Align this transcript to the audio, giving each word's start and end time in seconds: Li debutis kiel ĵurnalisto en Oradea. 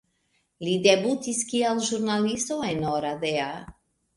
Li 0.67 0.71
debutis 0.87 1.43
kiel 1.51 1.83
ĵurnalisto 1.91 2.59
en 2.71 2.83
Oradea. 2.97 3.53